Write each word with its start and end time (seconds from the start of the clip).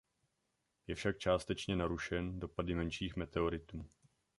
Je 0.87 0.95
však 0.95 1.17
částečně 1.17 1.75
narušen 1.75 2.39
dopady 2.39 2.75
menších 2.75 3.15
meteoritů. 3.15 3.89